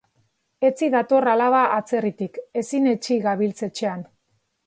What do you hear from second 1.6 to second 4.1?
atzerritik, ezin etsi gabiltz etxean.